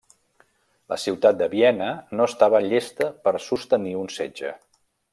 La 0.93 0.97
ciutat 1.03 1.37
de 1.41 1.47
Viena 1.51 1.91
no 2.21 2.27
estava 2.31 2.65
llesta 2.71 3.13
per 3.27 3.35
sostenir 3.51 3.97
un 4.05 4.11
setge. 4.19 4.57